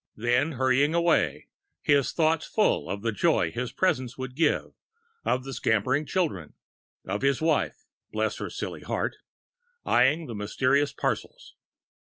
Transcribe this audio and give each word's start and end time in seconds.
then 0.15 0.53
hurried 0.53 0.95
on 0.95 1.05
again, 1.05 1.43
his 1.83 2.11
thoughts 2.11 2.47
full 2.47 2.89
of 2.89 3.03
the 3.03 3.11
joy 3.11 3.51
his 3.51 3.71
presents 3.71 4.17
would 4.17 4.33
give... 4.35 4.71
of 5.23 5.43
the 5.43 5.53
scampering 5.53 6.07
children... 6.07 6.55
and 7.03 7.11
of 7.11 7.21
his 7.21 7.39
wife 7.39 7.85
bless 8.11 8.39
her 8.39 8.49
silly 8.49 8.81
heart! 8.81 9.17
eyeing 9.85 10.25
the 10.25 10.33
mysterious 10.33 10.91
parcels.... 10.91 11.53